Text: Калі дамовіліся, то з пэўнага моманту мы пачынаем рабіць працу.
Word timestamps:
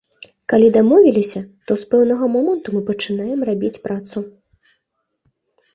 Калі 0.51 0.69
дамовіліся, 0.77 1.41
то 1.69 1.77
з 1.81 1.89
пэўнага 1.91 2.31
моманту 2.37 2.67
мы 2.77 2.81
пачынаем 2.89 3.39
рабіць 3.53 3.75
працу. 3.87 4.27